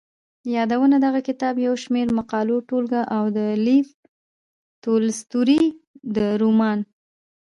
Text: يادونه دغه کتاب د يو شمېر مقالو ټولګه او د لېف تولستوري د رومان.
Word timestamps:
يادونه 0.55 0.95
دغه 1.05 1.19
کتاب 1.27 1.53
د 1.57 1.61
يو 1.67 1.73
شمېر 1.83 2.07
مقالو 2.19 2.55
ټولګه 2.69 3.01
او 3.15 3.23
د 3.37 3.39
لېف 3.65 3.87
تولستوري 4.83 5.61
د 6.15 6.17
رومان. 6.41 6.79